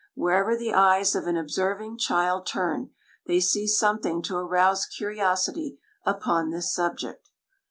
[0.15, 2.89] Wherever the eyes of an observing child turn,
[3.27, 5.77] they see something to arouse curiosity
[6.07, 7.29] upon this subject.